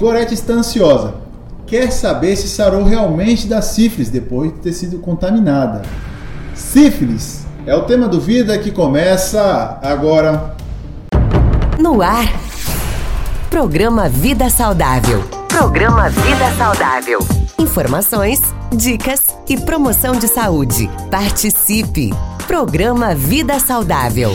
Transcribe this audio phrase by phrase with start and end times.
[0.00, 1.12] Gorete está ansiosa.
[1.66, 5.82] Quer saber se sarou realmente da sífilis depois de ter sido contaminada.
[6.54, 10.56] Sífilis é o tema do Vida que começa agora.
[11.78, 12.32] No ar.
[13.50, 15.22] Programa Vida Saudável.
[15.48, 17.18] Programa Vida Saudável.
[17.58, 18.40] Informações,
[18.74, 20.88] dicas e promoção de saúde.
[21.10, 22.10] Participe!
[22.46, 24.30] Programa Vida Saudável.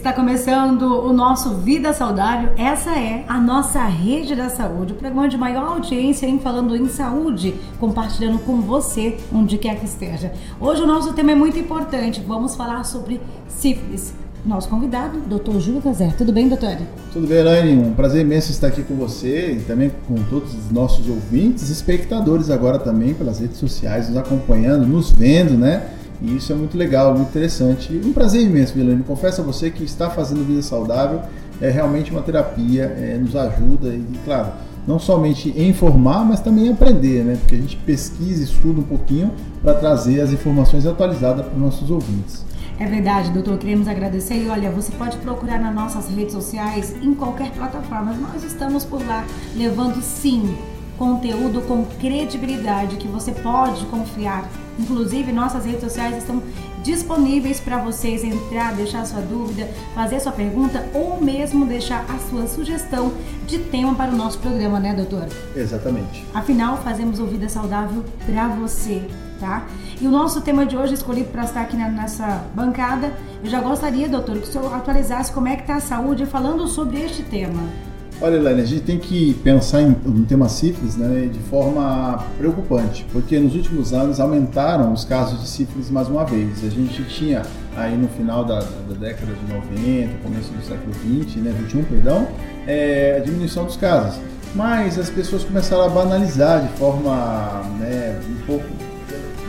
[0.00, 2.54] Está começando o nosso Vida Saudável.
[2.56, 6.88] Essa é a nossa rede da saúde, o programa de maior audiência em falando em
[6.88, 10.32] saúde, compartilhando com você onde quer que esteja.
[10.58, 12.24] Hoje o nosso tema é muito importante.
[12.26, 14.14] Vamos falar sobre sífilis.
[14.42, 15.58] Nosso convidado, Dr.
[15.58, 16.14] Júlio Cazé.
[16.16, 16.78] Tudo bem, doutor?
[17.12, 17.86] Tudo bem, Elaine?
[17.86, 22.48] Um prazer imenso estar aqui com você e também com todos os nossos ouvintes, espectadores
[22.48, 25.99] agora também pelas redes sociais, nos acompanhando, nos vendo, né?
[26.22, 27.92] E isso é muito legal, muito interessante.
[27.92, 29.02] E um prazer imenso, Vilane.
[29.02, 31.22] Confesso a você que está fazendo vida saudável
[31.60, 34.52] é realmente uma terapia, é, nos ajuda e, claro,
[34.86, 37.36] não somente informar, mas também aprender, né?
[37.40, 39.30] Porque a gente pesquisa, estuda um pouquinho
[39.62, 42.44] para trazer as informações atualizadas para os nossos ouvintes.
[42.78, 43.58] É verdade, doutor.
[43.58, 44.42] Queremos agradecer.
[44.42, 48.14] E olha, você pode procurar nas nossas redes sociais, em qualquer plataforma.
[48.14, 49.24] Nós estamos por lá,
[49.54, 50.56] levando sim
[51.00, 54.46] conteúdo com credibilidade que você pode confiar.
[54.78, 56.42] Inclusive, nossas redes sociais estão
[56.82, 62.46] disponíveis para vocês entrar, deixar sua dúvida, fazer sua pergunta ou mesmo deixar a sua
[62.46, 63.14] sugestão
[63.46, 65.26] de tema para o nosso programa, né, doutor?
[65.56, 66.22] Exatamente.
[66.34, 69.02] Afinal, fazemos ouvida saudável para você,
[69.40, 69.66] tá?
[69.98, 73.10] E o nosso tema de hoje, escolhido para estar aqui nessa bancada,
[73.42, 76.68] eu já gostaria, doutor, que o senhor atualizasse como é que está a saúde falando
[76.68, 77.89] sobre este tema.
[78.22, 83.06] Olha, Elaine, a gente tem que pensar em, no tema sífilis né, de forma preocupante,
[83.10, 86.62] porque nos últimos anos aumentaram os casos de sífilis mais uma vez.
[86.62, 87.40] A gente tinha
[87.74, 92.28] aí no final da, da década de 90, começo do século 20, né, 21, perdão,
[92.66, 94.20] é, a diminuição dos casos.
[94.54, 98.89] Mas as pessoas começaram a banalizar de forma né, um pouco.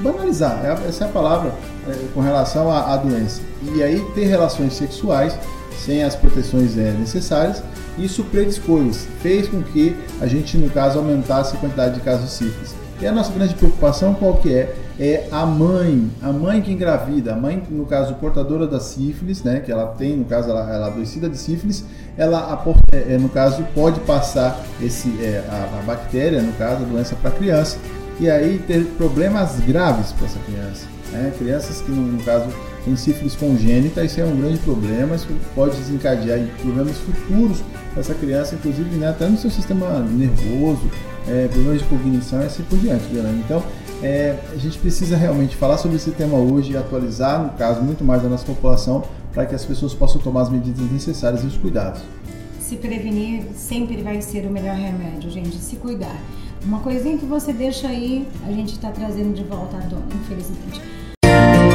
[0.02, 1.54] Banalizar, é essa é a palavra
[1.88, 3.42] é, com relação à, à doença.
[3.76, 5.38] E aí ter relações sexuais
[5.78, 7.64] sem as proteções é, necessárias
[7.98, 12.32] isso predispôs, fez com que a gente, no caso, aumentasse a quantidade de casos de
[12.32, 12.76] sífilis.
[13.02, 14.76] E a nossa grande preocupação qual que é?
[15.00, 19.60] É a mãe, a mãe que engravida, a mãe, no caso, portadora da sífilis, né,
[19.60, 21.84] que ela tem, no caso, ela, ela é adoecida de sífilis,
[22.16, 27.16] ela, é, no caso, pode passar esse, é, a, a bactéria, no caso, a doença
[27.16, 27.78] para a criança,
[28.22, 30.86] e aí ter problemas graves para essa criança.
[31.12, 31.34] Né?
[31.40, 32.46] Crianças que, no, caso,
[32.86, 37.64] têm sífilis congênita, isso é um grande problema, isso pode desencadear problemas futuros
[37.98, 40.90] essa criança, inclusive né, até no seu sistema nervoso,
[41.28, 43.06] é, problemas de cognição e assim por diante.
[43.06, 43.42] Né?
[43.44, 43.64] Então,
[44.04, 48.04] é, a gente precisa realmente falar sobre esse tema hoje e atualizar, no caso, muito
[48.04, 49.04] mais a nossa população
[49.34, 52.02] para que as pessoas possam tomar as medidas necessárias e os cuidados.
[52.60, 56.22] Se prevenir sempre vai ser o melhor remédio, gente, se cuidar.
[56.64, 60.80] Uma coisinha que você deixa aí, a gente está trazendo de volta à dona, infelizmente.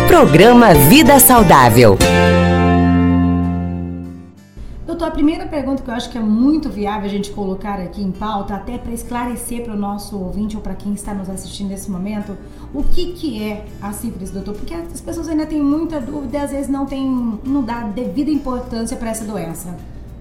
[0.07, 1.99] Programa Vida Saudável.
[4.87, 8.01] Doutor, a primeira pergunta que eu acho que é muito viável a gente colocar aqui
[8.01, 11.71] em pauta, até para esclarecer para o nosso ouvinte ou para quem está nos assistindo
[11.71, 12.37] nesse momento,
[12.73, 14.55] o que, que é a sífilis, doutor?
[14.55, 18.31] Porque as pessoas ainda têm muita dúvida e às vezes não, tem, não dá devida
[18.31, 19.77] importância para essa doença.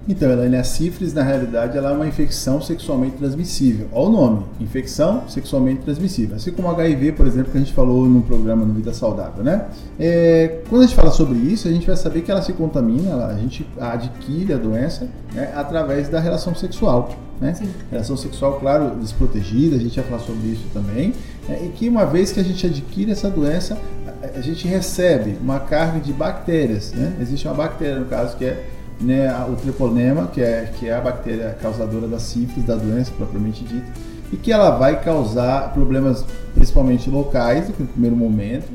[0.08, 3.88] Então, Elaine, a sífilis, na realidade, ela é uma infecção sexualmente transmissível.
[3.92, 6.36] Olha o nome, infecção sexualmente transmissível.
[6.36, 9.66] Assim como HIV, por exemplo, que a gente falou no programa no Vida Saudável, né?
[9.98, 13.10] É, quando a gente fala sobre isso, a gente vai saber que ela se contamina,
[13.10, 17.10] ela, a gente adquire a doença né, através da relação sexual.
[17.40, 17.52] Né?
[17.90, 21.12] Relação sexual, claro, desprotegida, a gente vai falar sobre isso também.
[21.48, 25.36] É, e que uma vez que a gente adquire essa doença, a, a gente recebe
[25.42, 26.92] uma carga de bactérias.
[26.92, 27.12] Né?
[27.20, 28.64] Existe uma bactéria, no caso, que é
[29.00, 33.64] né, o treponema, que é, que é a bactéria causadora da sífilis, da doença propriamente
[33.64, 33.86] dita,
[34.32, 36.24] e que ela vai causar problemas
[36.54, 38.68] principalmente locais no primeiro momento,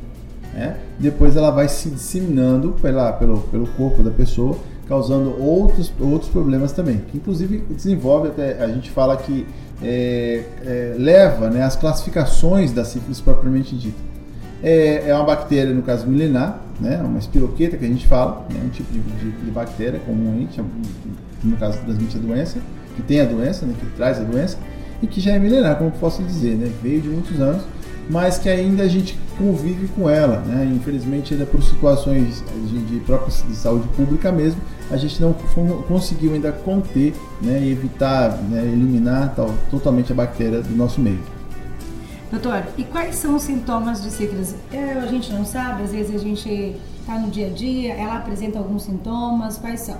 [0.53, 0.77] né?
[0.99, 4.57] depois ela vai se disseminando pela, pelo, pelo corpo da pessoa,
[4.87, 9.47] causando outros, outros problemas também, que inclusive desenvolve até, a gente fala que
[9.81, 13.97] é, é, leva né, as classificações da sífilis propriamente dita.
[14.61, 16.99] É, é uma bactéria, no caso milenar, né?
[17.01, 18.59] uma espiroqueta que a gente fala, né?
[18.65, 20.59] um tipo de, de, de bactéria comumente,
[21.43, 22.59] no caso transmite a doença,
[22.95, 23.73] que tem a doença, né?
[23.79, 24.57] que traz a doença,
[25.01, 26.71] e que já é milenar, como posso dizer, né?
[26.81, 27.63] veio de muitos anos,
[28.09, 30.69] mas que ainda a gente convive com ela, né?
[30.75, 35.33] infelizmente ainda por situações de, de de saúde pública mesmo, a gente não
[35.87, 37.61] conseguiu ainda conter né?
[37.61, 38.63] e evitar, né?
[38.63, 41.19] eliminar tal, totalmente a bactéria do nosso meio.
[42.31, 44.55] Doutor, e quais são os sintomas de sífilis?
[44.71, 48.15] É, a gente não sabe, às vezes a gente está no dia a dia, ela
[48.15, 49.97] apresenta alguns sintomas, quais são?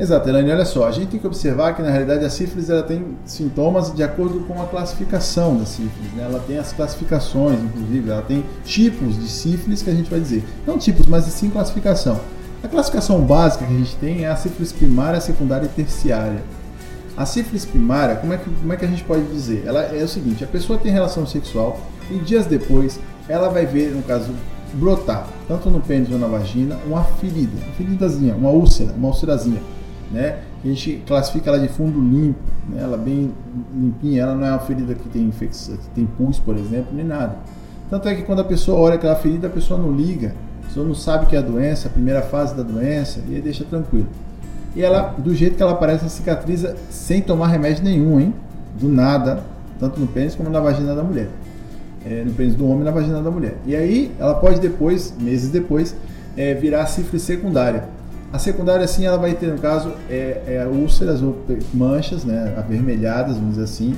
[0.00, 2.84] Exato, Elaine, olha só, a gente tem que observar que na realidade a sífilis ela
[2.84, 6.22] tem sintomas de acordo com a classificação da sífilis, né?
[6.22, 10.44] ela tem as classificações, inclusive, ela tem tipos de sífilis que a gente vai dizer.
[10.66, 12.18] Não tipos, mas sim classificação.
[12.62, 16.42] A classificação básica que a gente tem é a sífilis primária, secundária e terciária.
[17.18, 19.64] A sífilis primária, como é que, como é que a gente pode dizer?
[19.66, 21.80] Ela é o seguinte, a pessoa tem relação sexual
[22.10, 22.98] e dias depois
[23.28, 24.32] ela vai ver, no caso,
[24.74, 29.60] brotar, tanto no pênis ou na vagina, uma ferida, uma feridazinha, uma úlcera, uma úlcerazinha
[30.10, 30.38] né?
[30.64, 32.82] A gente classifica ela de fundo limpo, né?
[32.82, 33.32] ela bem
[33.74, 37.04] limpinha, ela não é uma ferida que tem infecção, que tem pulso, por exemplo, nem
[37.04, 37.36] nada.
[37.88, 40.86] Tanto é que quando a pessoa olha aquela ferida, a pessoa não liga, a pessoa
[40.86, 44.08] não sabe que é a doença, a primeira fase da doença, e aí deixa tranquilo.
[44.78, 48.34] E ela, do jeito que ela aparece, ela cicatriza sem tomar remédio nenhum, hein?
[48.80, 49.42] Do nada,
[49.78, 51.28] tanto no pênis como na vagina da mulher.
[52.06, 53.56] É, no pênis do homem e na vagina da mulher.
[53.66, 55.94] E aí ela pode depois, meses depois,
[56.36, 57.98] é, virar sífilis secundária
[58.32, 61.34] a secundária, assim, ela vai ter, no caso, é, é úlceras ou
[61.72, 63.94] manchas, né, avermelhadas, vamos dizer assim,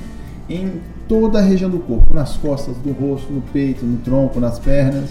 [0.49, 4.57] em toda a região do corpo, nas costas, do rosto, no peito, no tronco, nas
[4.57, 5.09] pernas.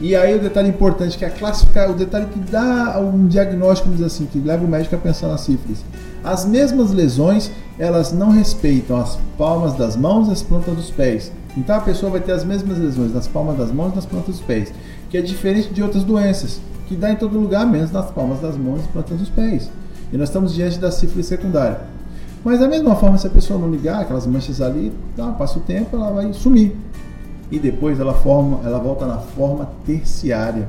[0.00, 4.04] E aí o detalhe importante que é classificar, o detalhe que dá um diagnóstico, dizer
[4.04, 5.82] assim, que leva o médico a pensar na sífilis.
[6.22, 11.32] As mesmas lesões, elas não respeitam as palmas das mãos e as plantas dos pés.
[11.56, 14.36] Então a pessoa vai ter as mesmas lesões nas palmas das mãos e nas plantas
[14.36, 14.72] dos pés,
[15.08, 18.56] que é diferente de outras doenças que dá em todo lugar, menos nas palmas das
[18.56, 19.70] mãos e plantas dos pés.
[20.12, 21.80] E nós estamos diante da sífilis secundária.
[22.44, 25.62] Mas da mesma forma, se a pessoa não ligar, aquelas manchas ali, tá, passa o
[25.62, 26.76] tempo, ela vai sumir.
[27.50, 30.68] E depois ela forma, ela volta na forma terciária.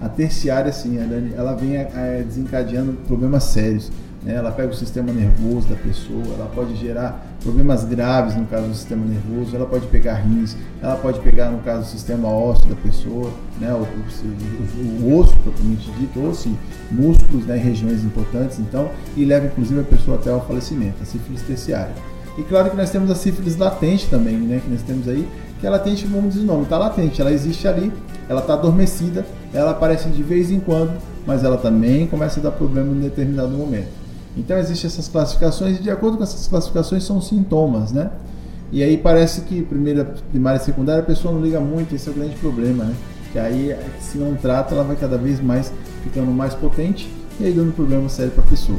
[0.00, 0.98] A terciária, sim,
[1.36, 3.90] ela vem é, desencadeando problemas sérios.
[4.22, 4.34] Né?
[4.34, 8.74] Ela pega o sistema nervoso da pessoa, ela pode gerar problemas graves no caso do
[8.74, 12.76] sistema nervoso, ela pode pegar rins, ela pode pegar no caso do sistema ósseo da
[12.76, 13.30] pessoa,
[13.60, 13.72] né?
[13.72, 16.56] o, o, o osso propriamente dito, ou sim,
[16.90, 17.56] músculos né?
[17.56, 21.92] regiões importantes, então, e leva inclusive a pessoa até ao falecimento, a sífilis terciária.
[22.36, 24.60] E claro que nós temos a sífilis latente também, né?
[24.64, 25.26] que nós temos aí,
[25.60, 27.92] que é latente, vamos dizer o nome, está latente, ela existe ali,
[28.28, 30.92] ela está adormecida, ela aparece de vez em quando,
[31.26, 33.88] mas ela também começa a dar problema em determinado momento.
[34.36, 38.10] Então existem essas classificações e de acordo com essas classificações são sintomas, né?
[38.70, 42.12] E aí parece que primeira, primária e secundária a pessoa não liga muito, esse é
[42.12, 42.94] o grande problema, né?
[43.32, 45.72] Que aí se não trata, ela vai cada vez mais
[46.04, 48.78] ficando mais potente e aí dando problema sério para a pessoa.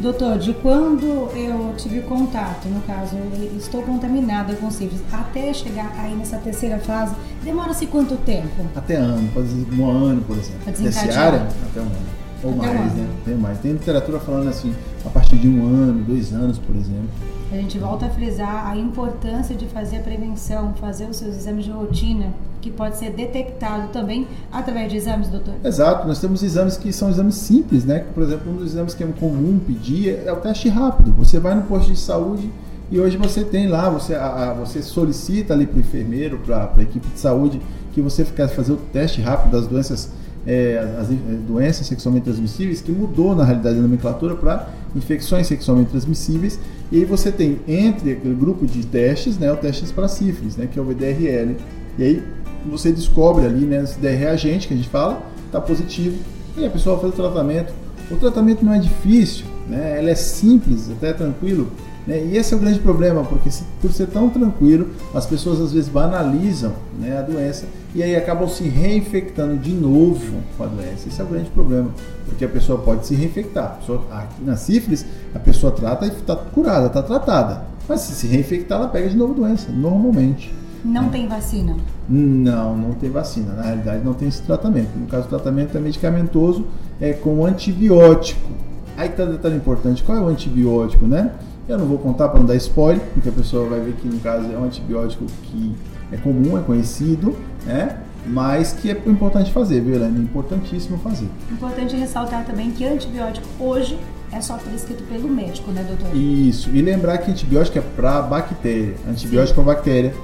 [0.00, 3.16] Doutor, de quando eu tive contato, no caso,
[3.56, 8.64] estou contaminada com sífilis, até chegar aí nessa terceira fase, demora-se quanto tempo?
[8.76, 10.60] Até ano, pode dizer um ano, por exemplo.
[10.64, 12.18] Terciária, até um ano.
[12.44, 13.08] Ou Até mais, um né?
[13.24, 13.58] Tem mais.
[13.58, 14.72] Tem literatura falando assim,
[15.04, 17.08] a partir de um ano, dois anos, por exemplo.
[17.50, 21.64] A gente volta a frisar a importância de fazer a prevenção, fazer os seus exames
[21.64, 22.26] de rotina,
[22.60, 25.54] que pode ser detectado também através de exames, doutor?
[25.64, 28.04] Exato, nós temos exames que são exames simples, né?
[28.12, 31.10] Por exemplo, um dos exames que é comum pedir é o teste rápido.
[31.12, 32.50] Você vai no posto de saúde
[32.90, 36.70] e hoje você tem lá, você, a, a, você solicita ali para o enfermeiro, para
[36.76, 37.62] a equipe de saúde,
[37.94, 40.10] que você fique fazer o teste rápido das doenças
[40.46, 41.08] é, as,
[41.46, 46.58] doenças sexualmente transmissíveis, que mudou na realidade a nomenclatura para infecções sexualmente transmissíveis.
[46.90, 50.66] E aí você tem entre aquele grupo de testes, né, o testes para sífilis, né,
[50.70, 51.56] que é o VDRL.
[51.98, 52.22] E aí
[52.66, 56.16] você descobre ali, né, se der reagente que a gente fala, está positivo,
[56.56, 57.72] e a pessoa faz o tratamento.
[58.10, 61.70] O tratamento não é difícil, né, ela é simples, até tranquilo.
[62.08, 62.24] Né?
[62.24, 65.74] E esse é o grande problema, porque se, por ser tão tranquilo, as pessoas às
[65.74, 71.06] vezes banalizam né, a doença e aí acabam se reinfectando de novo com a doença.
[71.06, 71.90] Esse é o grande problema,
[72.24, 73.76] porque a pessoa pode se reinfectar.
[73.80, 77.64] Pessoa, aqui na sífilis, a pessoa trata e está curada, está tratada.
[77.86, 80.50] Mas se se reinfectar, ela pega de novo a doença, normalmente.
[80.82, 81.08] Não né?
[81.12, 81.76] tem vacina?
[82.08, 83.52] Não, não tem vacina.
[83.52, 84.96] Na realidade, não tem esse tratamento.
[84.96, 86.64] No caso, o tratamento é medicamentoso,
[86.98, 88.50] é com antibiótico.
[88.96, 91.32] Aí está um detalhe importante: qual é o antibiótico, né?
[91.68, 94.18] Eu não vou contar para não dar spoiler, porque a pessoa vai ver que no
[94.20, 95.74] caso é um antibiótico que
[96.10, 97.98] é comum, é conhecido, né?
[98.26, 100.18] Mas que é importante fazer, viu, Helena?
[100.18, 101.28] É importantíssimo fazer.
[101.52, 103.98] Importante ressaltar também que antibiótico hoje
[104.32, 106.16] é só prescrito pelo médico, né, doutor?
[106.16, 106.70] Isso.
[106.70, 110.14] E lembrar que antibiótico é para bactéria, antibiótico para bactéria,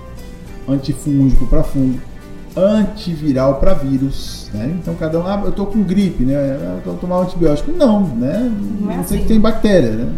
[0.66, 2.00] antifúngico para fungo,
[2.56, 4.74] antiviral para vírus, né?
[4.80, 6.34] Então cada um, ah, eu tô com gripe, né?
[6.76, 7.70] Eu vou tomar um antibiótico.
[7.70, 8.50] Não, né?
[8.80, 9.18] Não é assim.
[9.18, 10.12] que tem bactéria, né?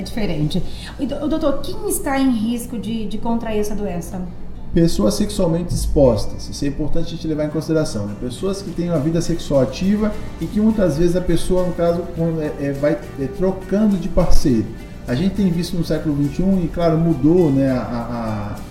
[0.00, 0.62] É diferente.
[1.28, 4.22] Doutor, quem está em risco de, de contrair essa doença?
[4.72, 6.48] Pessoas sexualmente expostas.
[6.48, 8.06] Isso é importante a gente levar em consideração.
[8.06, 8.16] Né?
[8.18, 12.02] Pessoas que têm uma vida sexual ativa e que muitas vezes a pessoa, no caso,
[12.40, 14.64] é, é, vai é, trocando de parceiro.
[15.06, 18.69] A gente tem visto no século XXI e, claro, mudou né, a, a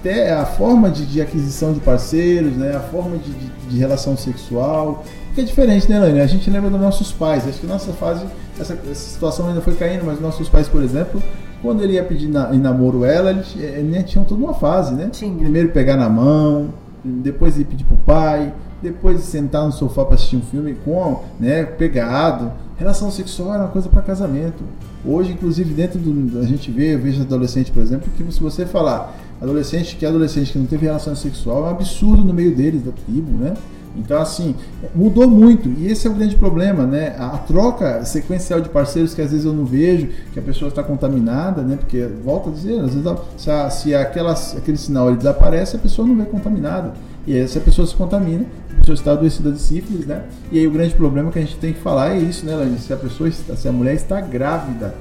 [0.00, 2.74] até a forma de, de aquisição de parceiros, né?
[2.74, 5.04] A forma de, de, de relação sexual,
[5.34, 6.20] que é diferente, né, Lani?
[6.20, 7.46] A gente lembra dos nossos pais.
[7.46, 8.24] Acho que nossa fase,
[8.58, 11.22] essa, essa situação ainda foi caindo, mas nossos pais, por exemplo,
[11.62, 15.08] quando ele ia pedir na, em namoro ela, eles, eles tinham toda uma fase, né?
[15.12, 15.36] Tinha.
[15.36, 16.70] Primeiro pegar na mão,
[17.04, 18.52] depois ir pedir pro pai,
[18.82, 22.50] depois de sentar no sofá para assistir um filme com, né, pegado.
[22.78, 24.64] Relação sexual era uma coisa para casamento.
[25.04, 26.40] Hoje, inclusive, dentro do.
[26.40, 30.08] A gente vê, eu vejo adolescente, por exemplo, que se você falar adolescente que é
[30.08, 33.54] adolescente que não teve relação sexual, é um absurdo no meio deles, da tribo, né?
[33.96, 34.54] Então, assim,
[34.94, 35.68] mudou muito.
[35.68, 37.16] E esse é o grande problema, né?
[37.18, 40.82] A troca sequencial de parceiros que às vezes eu não vejo, que a pessoa está
[40.82, 41.76] contaminada, né?
[41.76, 45.78] Porque, volta a dizer, às vezes se, a, se aquela, aquele sinal ele desaparece, a
[45.78, 46.94] pessoa não vem contaminada.
[47.26, 50.22] E aí, se a pessoa se contamina, a pessoa está adoecida de sífilis, né?
[50.52, 52.76] E aí o grande problema que a gente tem que falar é isso, né?
[52.78, 54.94] Se a pessoa se a mulher está grávida,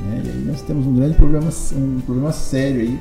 [0.00, 0.22] né?
[0.24, 2.98] E aí nós temos um grande problema, um problema sério aí,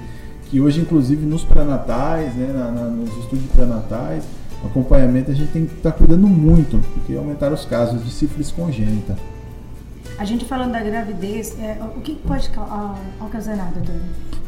[0.50, 2.52] que hoje, inclusive, nos pré-natais, né?
[2.54, 4.24] Na, na, nos estudos pré-natais,
[4.64, 8.52] acompanhamento a gente tem que estar tá cuidando muito, porque aumentaram os casos de sífilis
[8.52, 9.16] congênita.
[10.18, 12.50] A gente falando da gravidez, é, o que pode
[13.20, 13.96] ocasionar, doutor?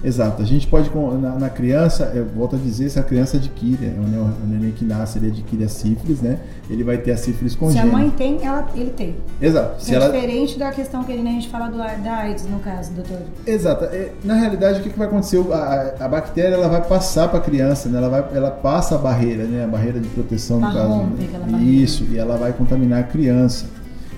[0.03, 0.41] Exato.
[0.41, 3.99] A gente pode, na, na, criança, eu volto a dizer, se a criança adquire, é
[3.99, 6.39] o neném que nasce, ele adquire a sífilis, né?
[6.69, 7.87] Ele vai ter a sífilis congênita.
[7.87, 9.15] Se a mãe tem, ela, ele tem.
[9.41, 9.83] Exato.
[9.83, 10.05] Se é ela...
[10.09, 13.19] diferente da questão que a gente fala do, da AIDS, no caso, doutor.
[13.45, 13.85] Exato.
[13.85, 15.39] É, na realidade, o que, que vai acontecer?
[15.51, 17.97] A, a bactéria ela vai passar para a criança, né?
[17.97, 19.63] Ela, vai, ela passa a barreira, né?
[19.63, 21.03] A barreira de proteção, no caso.
[21.47, 21.59] Né?
[21.63, 23.65] Isso, e ela vai contaminar a criança.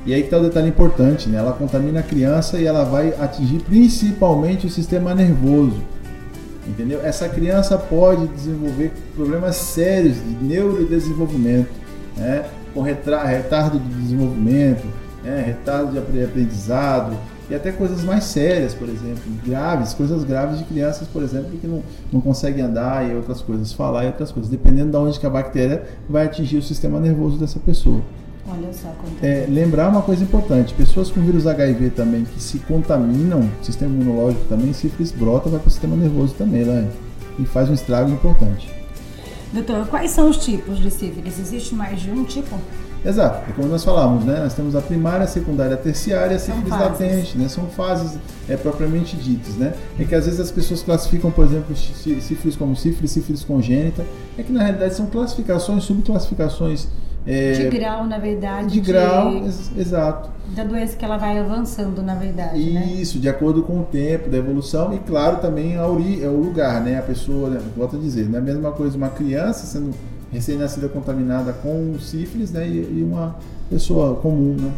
[0.06, 1.38] E aí que está o detalhe importante, né?
[1.38, 5.82] Ela contamina a criança e ela vai atingir principalmente o sistema nervoso.
[6.68, 7.02] Entendeu?
[7.04, 11.70] Essa criança pode desenvolver problemas sérios de neurodesenvolvimento,
[12.16, 12.46] né?
[12.74, 14.86] com retardo de desenvolvimento,
[15.24, 15.44] né?
[15.46, 17.18] retardo de aprendizado
[17.50, 21.66] e até coisas mais sérias, por exemplo, graves, coisas graves de crianças, por exemplo, que
[21.66, 21.82] não,
[22.14, 25.30] não conseguem andar e outras coisas, falar e outras coisas, dependendo de onde que a
[25.30, 28.02] bactéria vai atingir o sistema nervoso dessa pessoa.
[28.52, 28.92] Olha só
[29.22, 34.46] é, lembrar uma coisa importante: pessoas com vírus HIV também que se contaminam, sistema imunológico
[34.46, 36.90] também, sífilis brota, vai para o sistema nervoso também, né?
[37.38, 38.68] E faz um estrago importante.
[39.54, 41.40] Doutor, quais são os tipos de sífilis?
[41.40, 42.56] Existe mais de um tipo?
[43.06, 44.40] Exato, é como nós falamos, né?
[44.44, 47.48] Nós temos a primária, a secundária, a terciária, a sífilis latente, né?
[47.48, 49.74] São fases é, propriamente ditas, né?
[49.98, 54.06] É que às vezes as pessoas classificam, por exemplo, sífilis como sífilis, sífilis congênita.
[54.38, 56.88] É que na realidade são classificações, subclassificações
[57.26, 58.70] é, de grau, na verdade.
[58.70, 60.30] De grau, ex exato.
[60.56, 62.60] Da doença que ela vai avançando, na verdade.
[62.72, 62.86] Né?
[62.94, 63.22] Isso, né?
[63.22, 66.82] de acordo com o tempo, da evolução e, claro, também a ori é o lugar,
[66.82, 66.98] né?
[66.98, 67.62] A pessoa, né?
[67.76, 69.94] volto a dizer, não é a mesma coisa uma criança sendo
[70.32, 72.68] recém-nascida contaminada com sífilis, né?
[72.68, 73.36] E, e uma
[73.70, 74.72] pessoa comum, né?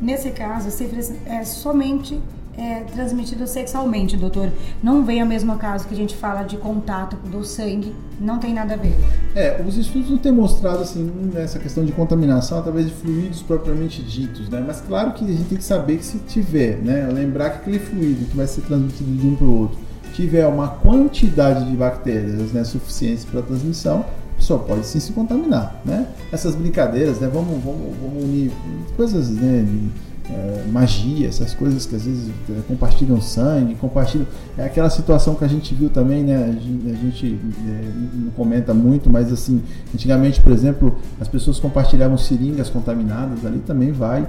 [0.00, 2.18] Nesse caso, sífilis é somente
[2.56, 4.50] é, transmitido sexualmente, doutor.
[4.82, 8.52] Não vem a mesmo caso que a gente fala de contato do sangue, não tem
[8.52, 8.94] nada a ver.
[9.34, 14.02] É, os estudos não têm mostrado assim essa questão de contaminação através de fluidos propriamente
[14.02, 14.62] ditos, né?
[14.66, 17.08] Mas claro que a gente tem que saber que se tiver, né?
[17.12, 19.78] Lembrar que aquele fluido que vai ser transmitido de um para o outro
[20.14, 24.04] tiver uma quantidade de bactérias né, suficientes para transmissão,
[24.40, 26.06] pessoa pode sim se contaminar, né?
[26.32, 27.30] Essas brincadeiras, né?
[27.32, 28.50] Vamos, vamos, vamos unir
[28.96, 29.62] coisas, né?
[29.62, 34.26] De, é, magia, essas coisas que às vezes é, compartilham sangue, compartilham.
[34.56, 36.36] É aquela situação que a gente viu também, né?
[36.36, 39.62] A gente, a gente é, não comenta muito, mas assim,
[39.94, 44.26] antigamente, por exemplo, as pessoas compartilhavam seringas contaminadas, ali também vai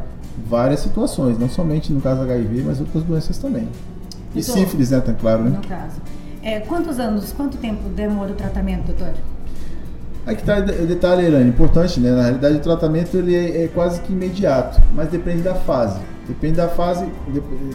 [0.49, 3.67] várias situações, não somente no caso HIV, mas outras doenças também.
[4.33, 4.99] E doutor, sífilis, né?
[5.01, 5.49] Tá claro, né?
[5.51, 6.01] No caso.
[6.41, 9.13] É, quantos anos, quanto tempo demora o tratamento, doutor?
[10.25, 12.11] Aí que está o detalhe, Irane, importante, né?
[12.11, 15.99] Na realidade, o tratamento ele é, é, quase que imediato, mas depende da fase.
[16.27, 17.05] Depende da fase,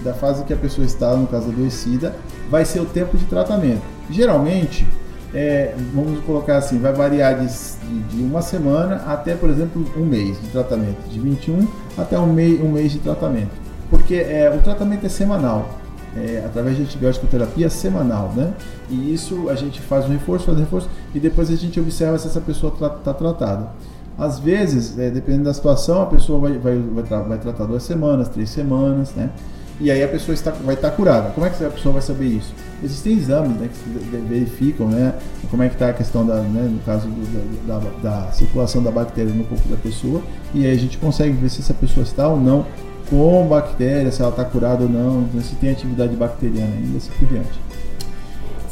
[0.05, 2.15] da fase que a pessoa está, no caso adoecida,
[2.49, 3.83] vai ser o tempo de tratamento.
[4.09, 4.87] Geralmente,
[5.35, 10.05] é, vamos colocar assim, vai variar de, de, de, uma semana até, por exemplo, um
[10.05, 11.67] mês de tratamento, de 21
[11.99, 13.51] até um, mei, um mês de tratamento.
[13.91, 15.69] Porque é, o tratamento é semanal
[16.17, 18.53] é, através de antibiótico terapia semanal, né?
[18.89, 22.19] E isso a gente faz um reforço, faz um reforço e depois a gente observa
[22.19, 23.69] se essa pessoa está tra tá tratada.
[24.19, 27.83] Às vezes, é, dependendo da situação, a pessoa vai, vai, vai, tra vai, tratar duas
[27.83, 29.31] semanas, três semanas, né?
[29.79, 31.31] E aí a pessoa está, vai estar curada.
[31.31, 32.55] Como é que a pessoa vai saber isso?
[32.83, 35.15] Existem exames né, que verificam né,
[35.51, 38.83] como é que está a questão, da, né, no caso do, da, da, da circulação
[38.83, 40.23] da bactéria no corpo da pessoa,
[40.55, 42.65] e aí a gente consegue ver se essa pessoa está ou não
[43.09, 47.29] com bactéria, se ela está curada ou não, se tem atividade bacteriana ainda, assim por
[47.29, 47.67] diante.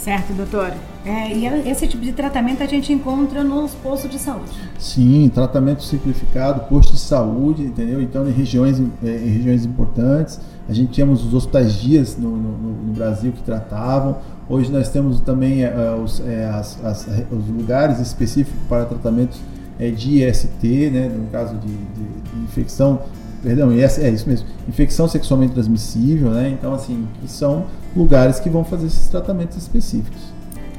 [0.04, 0.70] Certo, doutor.
[1.02, 4.52] É, e esse tipo de tratamento a gente encontra nos postos de saúde.
[4.78, 8.02] Sim, tratamento simplificado, posto de saúde, entendeu?
[8.02, 10.38] Então, em regiões, é, em regiões importantes,
[10.68, 14.18] a gente tínhamos os hospitais dias no, no, no Brasil que tratavam.
[14.46, 19.40] Hoje nós temos também uh, os, é, as, as, os lugares específicos para tratamentos
[19.78, 23.00] é, de IST, né, no caso de, de, de infecção
[23.44, 26.56] perdão, é, é isso mesmo, infecção sexualmente transmissível, né?
[26.58, 30.20] Então, assim, são lugares que vão fazer esses tratamentos específicos.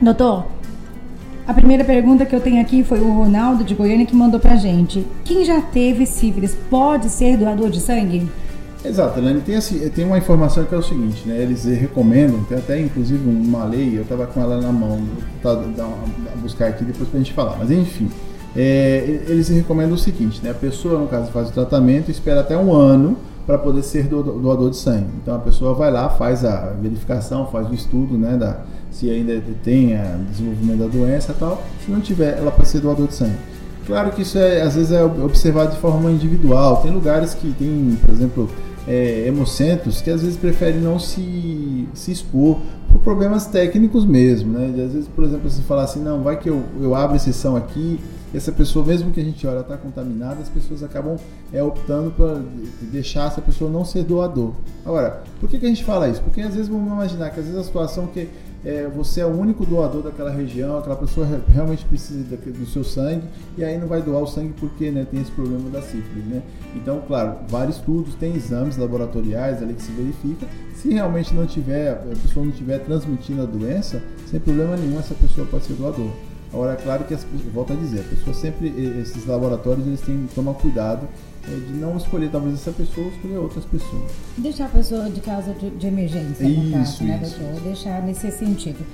[0.02, 0.46] Doutor,
[1.48, 4.56] a primeira pergunta que eu tenho aqui foi o Ronaldo de Goiânia que mandou pra
[4.56, 5.06] gente.
[5.24, 8.28] Quem já teve sífilis pode ser doador de sangue?
[8.84, 9.42] Exato, Helene.
[9.42, 11.38] Tem, assim, tem uma informação que é o seguinte, né?
[11.40, 15.02] Eles recomendam, tem até inclusive uma lei, eu estava com ela na mão,
[15.42, 15.64] vou
[16.42, 17.58] buscar aqui depois pra gente falar.
[17.58, 18.10] Mas enfim,
[18.56, 20.52] é, eles recomendam o seguinte, né?
[20.52, 24.70] A pessoa, no caso, faz o tratamento, espera até um ano para poder ser doador
[24.70, 25.08] de sangue.
[25.22, 29.42] Então a pessoa vai lá, faz a verificação, faz o estudo, né, da, se ainda
[29.64, 31.64] tem a desenvolvimento da doença e tal.
[31.84, 33.38] Se não tiver, ela pode ser doador de sangue.
[33.86, 36.78] Claro que isso é, às vezes é observado de forma individual.
[36.78, 38.50] Tem lugares que tem, por exemplo,
[38.88, 42.58] é, hemocentros que às vezes preferem não se, se expor
[42.92, 44.68] por problemas técnicos mesmo, né?
[44.84, 48.00] às vezes, por exemplo, se falar assim, não, vai que eu, eu abro exceção aqui
[48.36, 51.18] essa pessoa, mesmo que a gente olha, está contaminada, as pessoas acabam
[51.54, 52.44] é, optando por
[52.82, 54.54] deixar essa pessoa não ser doador.
[54.86, 56.22] Agora, por que, que a gente fala isso?
[56.22, 58.30] Porque às vezes vamos imaginar que às vezes a situação que
[58.66, 63.24] é, você é o único doador daquela região, aquela pessoa realmente precisa do seu sangue
[63.56, 66.26] e aí não vai doar o sangue porque né, tem esse problema da sífilis.
[66.26, 66.42] Né?
[66.76, 70.48] Então, claro, vários estudos, tem exames laboratoriais ali que se verifica.
[70.76, 75.14] Se realmente não tiver, a pessoa não estiver transmitindo a doença, sem problema nenhum, essa
[75.14, 76.10] pessoa pode ser doador.
[76.56, 78.70] Agora, é claro que, as, volto a dizer, a pessoa sempre,
[79.02, 81.06] esses laboratórios, eles têm que tomar cuidado
[81.44, 84.10] é, de não escolher talvez essa pessoa ou escolher outras pessoas.
[84.38, 87.40] Deixar a pessoa de causa de, de emergência, isso, caso, né, isso.
[87.40, 87.62] doutor?
[87.62, 88.86] Deixar nesse sentido.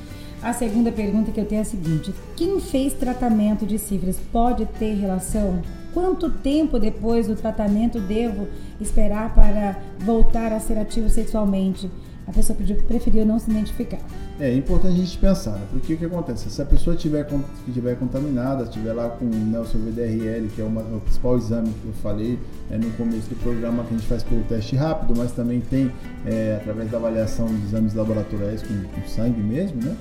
[0.41, 4.65] A segunda pergunta que eu tenho é a seguinte: quem fez tratamento de sífilis pode
[4.65, 5.61] ter relação?
[5.93, 8.47] Quanto tempo depois do tratamento devo
[8.79, 11.91] esperar para voltar a ser ativo sexualmente?
[12.25, 13.99] A pessoa pediu, preferiu não se identificar.
[14.41, 15.67] É, importante a gente pensar, né?
[15.69, 16.50] porque o que acontece?
[16.50, 17.27] Se a pessoa tiver,
[17.71, 21.71] tiver contaminada, estiver lá com né, o seu VDRL, que é uma, o principal exame
[21.79, 22.39] que eu falei
[22.71, 25.92] é, no começo do programa, que a gente faz pelo teste rápido, mas também tem
[26.25, 29.96] é, através da avaliação de exames laboratoriais com, com sangue mesmo, né?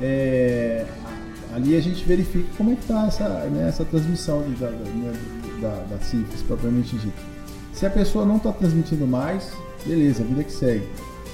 [0.00, 0.86] É,
[1.52, 5.12] ali a gente verifica como é que está essa, né, essa transmissão de, da, né,
[5.60, 7.20] da, da sífilis propriamente dita.
[7.74, 9.52] Se a pessoa não está transmitindo mais,
[9.84, 10.88] beleza, vida que segue.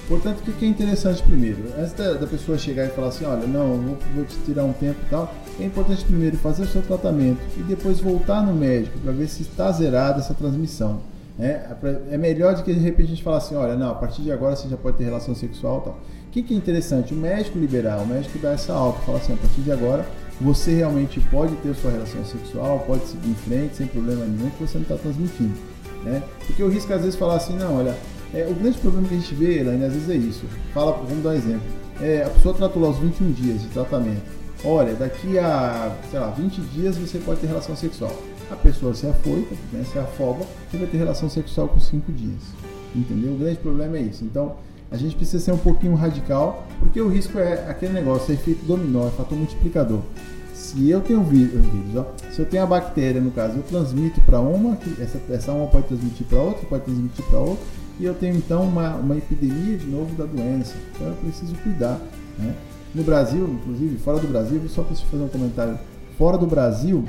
[0.09, 1.63] Portanto, o que é interessante primeiro?
[1.77, 4.97] Antes da, pessoa chegar e falar assim, olha, não, vou, vou te tirar um tempo
[5.05, 9.11] e tal, é importante primeiro fazer o seu tratamento e depois voltar no médico para
[9.11, 10.99] ver se está zerada essa transmissão.
[11.39, 11.61] É,
[12.11, 14.31] é melhor do que de repente a gente falar assim, olha, não, a partir de
[14.31, 15.93] agora você já pode ter relação sexual e tal.
[15.93, 17.13] O que, que é interessante?
[17.13, 20.05] O médico liberar, o médico dá essa alta, fala assim, a partir de agora
[20.41, 24.61] você realmente pode ter sua relação sexual, pode seguir em frente sem problema nenhum, que
[24.63, 25.53] você não está transmitindo.
[26.03, 26.23] Né?
[26.47, 27.95] Porque o risco às vezes falar assim, não, olha,
[28.33, 30.45] é, o grande problema que a gente vê, Elaine, às vezes é isso.
[30.73, 31.67] Fala, vamos dar um exemplo.
[32.01, 34.21] É, a pessoa tratou lá os 21 dias de tratamento.
[34.63, 38.15] Olha, daqui a, sei lá, 20 dias você pode ter relação sexual.
[38.51, 42.41] A pessoa se afoita, né, se afoga e vai ter relação sexual com 5 dias.
[42.95, 43.33] Entendeu?
[43.33, 44.23] O grande problema é isso.
[44.23, 44.55] Então,
[44.91, 48.65] a gente precisa ser um pouquinho radical, porque o risco é aquele negócio, é efeito
[48.65, 50.01] dominó, é fator multiplicador.
[50.53, 51.63] Se eu tenho vírus,
[51.95, 55.67] ó, se eu tenho a bactéria, no caso, eu transmito para uma, essa, essa uma
[55.67, 57.63] pode transmitir para outra, pode transmitir para outra,
[57.99, 60.75] e eu tenho então uma, uma epidemia de novo da doença.
[60.95, 61.99] Então eu preciso cuidar.
[62.37, 62.55] Né?
[62.95, 65.77] No Brasil, inclusive, fora do Brasil, só preciso fazer um comentário.
[66.17, 67.05] Fora do Brasil,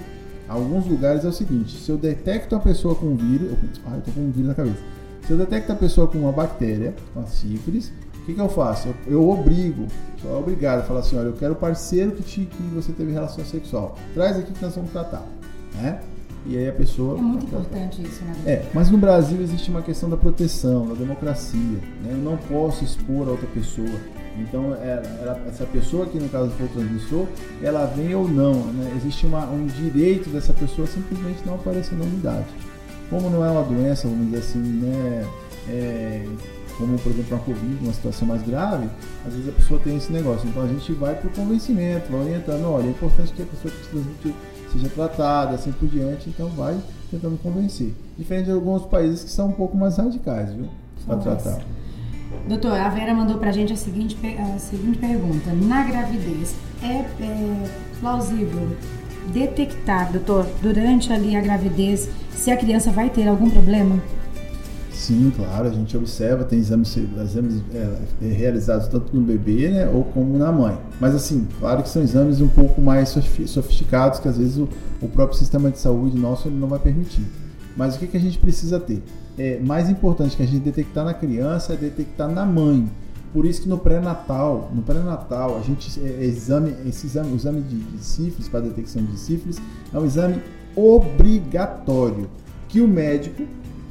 [0.48, 3.52] alguns lugares é o seguinte: se eu detecto a pessoa com vírus,
[3.86, 4.82] ah, eu tô com um vírus na cabeça.
[5.26, 8.88] Se eu detecto a pessoa com uma bactéria, uma sífilis, o que, que eu faço?
[8.88, 9.86] Eu, eu obrigo,
[10.20, 13.44] sou obrigado a falar assim: olha, eu quero parceiro que, te, que você teve relação
[13.44, 13.96] sexual.
[14.12, 15.24] Traz aqui que nós vamos tratar.
[15.74, 16.00] Né?
[16.46, 17.18] E aí a pessoa.
[17.18, 18.34] É muito importante isso, né?
[18.46, 21.78] É, mas no Brasil existe uma questão da proteção, da democracia.
[22.02, 22.12] Né?
[22.12, 23.98] Eu não posso expor a outra pessoa.
[24.38, 27.26] Então, ela, ela, essa pessoa que no caso for o transmissor,
[27.62, 28.54] ela vem ou não.
[28.54, 28.92] Né?
[28.96, 32.46] Existe uma, um direito dessa pessoa simplesmente não aparecer na unidade.
[33.10, 35.26] Como não é uma doença, vamos dizer assim, né?
[35.68, 36.24] É,
[36.80, 38.88] como por exemplo a Covid, uma situação mais grave,
[39.26, 40.48] às vezes a pessoa tem esse negócio.
[40.48, 43.72] Então a gente vai para o convencimento, vai orientando, olha, é importante que a pessoa
[43.72, 44.34] que se transmite
[44.72, 46.78] seja tratada, assim por diante, então vai
[47.10, 47.94] tentando convencer.
[48.16, 50.68] Diferente de alguns países que são um pouco mais radicais, viu?
[51.06, 51.58] Para tratar.
[52.48, 55.52] Doutor, a Vera mandou para a gente a seguinte, a seguinte pergunta.
[55.52, 58.76] Na gravidez, é, é plausível
[59.32, 64.00] detectar, doutor, durante ali a gravidez, se a criança vai ter algum problema?
[65.00, 70.04] Sim, claro, a gente observa, tem exames, exames é, realizados tanto no bebê né, ou
[70.04, 70.78] como na mãe.
[71.00, 73.08] Mas assim, claro que são exames um pouco mais
[73.46, 74.68] sofisticados que às vezes o,
[75.00, 77.24] o próprio sistema de saúde nosso ele não vai permitir.
[77.74, 79.02] Mas o que, que a gente precisa ter?
[79.38, 82.86] É, mais importante que a gente detectar na criança é detectar na mãe.
[83.32, 87.62] Por isso que no pré-natal, no pré-natal, a gente é, exame, esse exame, o exame
[87.62, 89.56] de, de sífilis para detecção de sífilis
[89.94, 90.42] é um exame
[90.76, 92.28] obrigatório
[92.68, 93.44] que o médico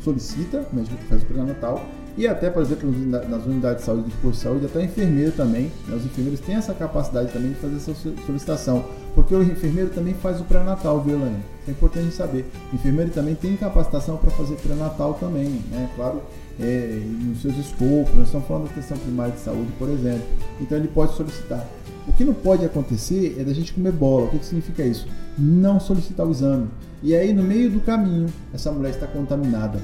[0.04, 1.86] solicita, o médico que faz o pré-natal,
[2.18, 2.92] e até, por exemplo,
[3.30, 6.56] nas unidades de saúde, do posto de saúde, até enfermeiro também, né, os enfermeiros têm
[6.56, 7.94] essa capacidade também de fazer essa
[8.26, 8.84] solicitação,
[9.16, 12.46] porque o enfermeiro também faz o pré-natal, viu, é importante saber.
[12.74, 15.90] O enfermeiro também tem capacitação para fazer pré-natal também, né?
[15.96, 16.22] Claro,
[16.60, 20.28] é, nos seus escopos, nós estamos falando da questão primária de saúde, por exemplo.
[20.60, 21.66] Então ele pode solicitar.
[22.10, 24.26] O que não pode acontecer é da gente comer bola.
[24.26, 25.08] O que, que significa isso?
[25.38, 26.68] Não solicitar o exame.
[27.04, 29.80] E aí, no meio do caminho, essa mulher está contaminada.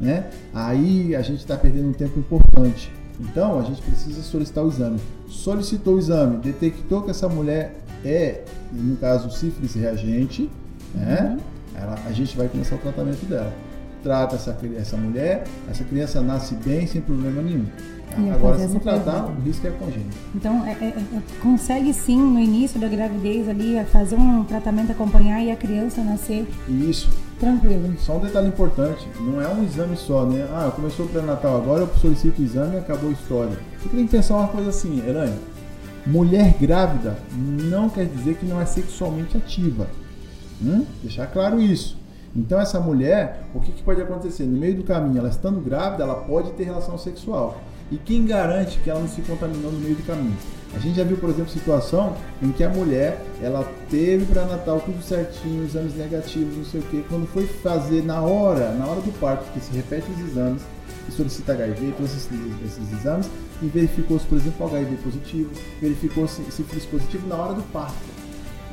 [0.00, 0.30] Né?
[0.54, 2.92] Aí a gente está perdendo um tempo importante.
[3.18, 5.00] Então, a gente precisa solicitar o exame.
[5.28, 10.50] Solicitou o exame, detectou que essa mulher é, no caso, sífilis reagente,
[10.94, 11.36] né?
[11.36, 11.82] Uhum.
[11.82, 13.52] Ela, a gente vai começar o tratamento dela.
[14.02, 17.66] Trata essa, essa mulher, essa criança nasce bem, sem problema nenhum.
[18.34, 20.16] Agora, se não tratar, o risco é congênito.
[20.34, 25.42] Então, é, é, é, consegue sim, no início da gravidez ali, fazer um tratamento, acompanhar
[25.42, 27.08] e a criança nascer Isso.
[27.38, 27.94] tranquilo.
[27.98, 30.46] Só um detalhe importante, não é um exame só, né?
[30.52, 33.56] Ah, começou o pré-natal, agora eu solicito o exame e acabou a história.
[33.80, 35.36] Você tem que pensar uma coisa assim, Elaine.
[36.06, 39.86] Mulher grávida não quer dizer que não é sexualmente ativa.
[40.62, 40.84] Hum?
[41.02, 41.98] Deixar claro isso.
[42.34, 44.44] Então essa mulher, o que, que pode acontecer?
[44.44, 47.60] No meio do caminho, ela estando grávida, ela pode ter relação sexual.
[47.90, 50.36] E quem garante que ela não se contaminou no meio do caminho?
[50.72, 54.80] A gente já viu, por exemplo, situação em que a mulher, ela teve para Natal
[54.80, 59.00] tudo certinho, exames negativos, não sei o que, quando foi fazer na hora, na hora
[59.00, 60.62] do parto, que se repete os exames
[61.08, 62.30] e solicita HIV, todos esses,
[62.64, 63.28] esses exames,
[63.60, 65.50] e verificou se, por exemplo, HIV positivo,
[65.80, 67.96] verificou se sífilis positivo na hora do parto.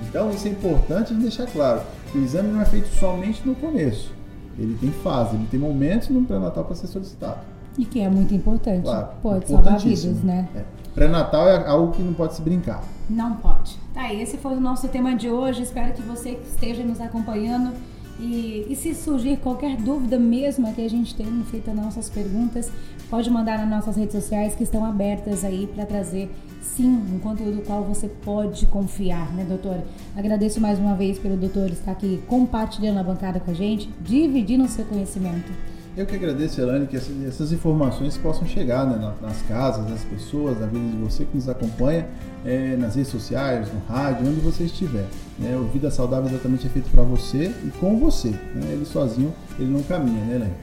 [0.08, 3.56] Então isso é importante de deixar claro, que o exame não é feito somente no
[3.56, 4.14] começo.
[4.60, 7.57] Ele tem fase, ele tem momentos no pré-natal para ser solicitado.
[7.78, 8.84] E que é muito importante.
[8.84, 10.48] Claro, pode salvar vidas, né?
[10.56, 10.64] É.
[10.96, 12.84] Pré-natal é algo que não pode se brincar.
[13.08, 13.78] Não pode.
[13.94, 15.62] Tá, esse foi o nosso tema de hoje.
[15.62, 17.72] Espero que você esteja nos acompanhando.
[18.20, 22.72] E, e se surgir qualquer dúvida mesmo que a gente tenha feito as nossas perguntas,
[23.12, 27.62] pode mandar nas nossas redes sociais que estão abertas aí para trazer sim um conteúdo
[27.62, 29.86] qual você pode confiar, né, doutora?
[30.16, 34.64] Agradeço mais uma vez pelo doutor estar aqui compartilhando a bancada com a gente, dividindo
[34.64, 35.52] o seu conhecimento.
[35.98, 40.68] Eu que agradeço, Elane, que essas informações possam chegar né, nas casas, nas pessoas, na
[40.68, 42.06] vida de você que nos acompanha,
[42.46, 45.08] é, nas redes sociais, no rádio, onde você estiver.
[45.40, 45.58] Né?
[45.58, 48.30] O Vida Saudável exatamente é feito para você e com você.
[48.30, 48.74] Né?
[48.74, 50.54] Ele sozinho, ele não caminha, né, Elane?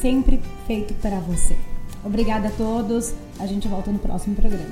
[0.00, 1.54] Sempre feito para você.
[2.02, 3.12] Obrigada a todos.
[3.38, 4.64] A gente volta no próximo programa.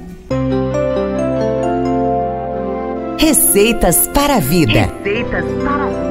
[3.18, 4.86] Receitas para a vida.
[4.86, 6.05] Receitas para a vida.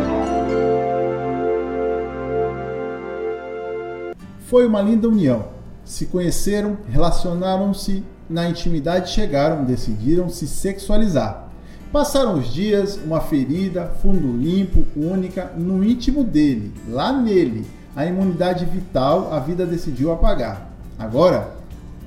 [4.56, 5.48] Foi uma linda união.
[5.84, 11.50] Se conheceram, relacionaram-se na intimidade, chegaram, decidiram se sexualizar.
[11.92, 17.68] Passaram os dias, uma ferida, fundo limpo, única, no íntimo dele, lá nele.
[17.94, 20.72] A imunidade vital, a vida decidiu apagar.
[20.98, 21.54] Agora,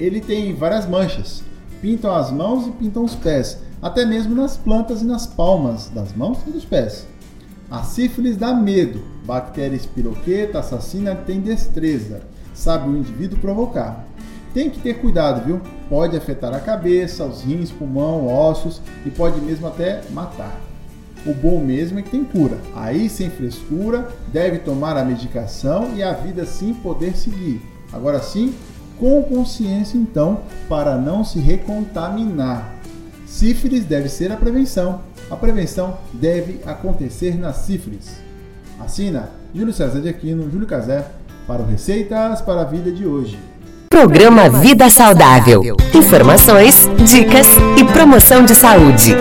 [0.00, 1.42] ele tem várias manchas.
[1.82, 6.14] Pintam as mãos e pintam os pés, até mesmo nas plantas e nas palmas das
[6.14, 7.06] mãos e dos pés.
[7.70, 9.02] A sífilis dá medo.
[9.26, 12.22] Bactéria espiroqueta assassina tem destreza
[12.58, 14.04] sabe o indivíduo provocar.
[14.52, 15.60] Tem que ter cuidado, viu?
[15.88, 20.60] Pode afetar a cabeça, os rins, pulmão, ossos e pode mesmo até matar.
[21.26, 22.58] O bom mesmo é que tem cura.
[22.74, 27.60] Aí, sem frescura, deve tomar a medicação e a vida sim poder seguir.
[27.92, 28.54] Agora sim,
[28.98, 32.74] com consciência então, para não se recontaminar.
[33.26, 35.02] Sífilis deve ser a prevenção.
[35.30, 38.16] A prevenção deve acontecer na sífilis.
[38.80, 41.04] Assina Júlio César de Aquino, Júlio Cazé,
[41.48, 43.38] para Receitas para a Vida de hoje.
[43.88, 45.62] Programa Vida Saudável.
[45.94, 47.46] Informações, dicas
[47.78, 49.16] e promoção de saúde.